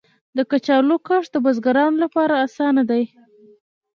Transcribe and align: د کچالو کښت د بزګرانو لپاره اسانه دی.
د 0.37 0.39
کچالو 0.51 0.95
کښت 1.07 1.31
د 1.33 1.37
بزګرانو 1.45 2.01
لپاره 2.03 2.33
اسانه 2.45 2.83
دی. 2.89 3.03